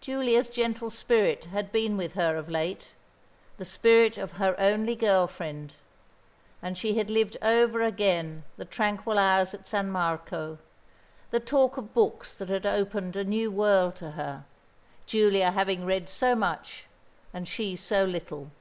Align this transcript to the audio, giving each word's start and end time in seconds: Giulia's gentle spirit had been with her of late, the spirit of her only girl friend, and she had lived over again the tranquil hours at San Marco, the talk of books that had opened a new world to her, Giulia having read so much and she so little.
Giulia's 0.00 0.48
gentle 0.48 0.88
spirit 0.88 1.46
had 1.46 1.72
been 1.72 1.96
with 1.96 2.12
her 2.12 2.36
of 2.36 2.48
late, 2.48 2.92
the 3.56 3.64
spirit 3.64 4.16
of 4.16 4.34
her 4.34 4.54
only 4.56 4.94
girl 4.94 5.26
friend, 5.26 5.74
and 6.62 6.78
she 6.78 6.96
had 6.96 7.10
lived 7.10 7.36
over 7.42 7.82
again 7.82 8.44
the 8.56 8.64
tranquil 8.64 9.18
hours 9.18 9.52
at 9.52 9.66
San 9.66 9.90
Marco, 9.90 10.58
the 11.32 11.40
talk 11.40 11.76
of 11.76 11.92
books 11.92 12.36
that 12.36 12.50
had 12.50 12.66
opened 12.66 13.16
a 13.16 13.24
new 13.24 13.50
world 13.50 13.96
to 13.96 14.12
her, 14.12 14.44
Giulia 15.06 15.50
having 15.50 15.84
read 15.84 16.08
so 16.08 16.36
much 16.36 16.84
and 17.32 17.48
she 17.48 17.74
so 17.74 18.04
little. 18.04 18.52